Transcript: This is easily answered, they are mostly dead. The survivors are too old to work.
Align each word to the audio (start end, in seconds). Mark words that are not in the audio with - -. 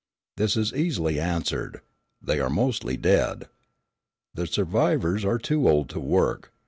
This 0.35 0.57
is 0.57 0.73
easily 0.73 1.19
answered, 1.19 1.81
they 2.19 2.39
are 2.39 2.49
mostly 2.49 2.97
dead. 2.97 3.47
The 4.33 4.47
survivors 4.47 5.23
are 5.23 5.37
too 5.37 5.69
old 5.69 5.89
to 5.89 5.99
work. 5.99 6.51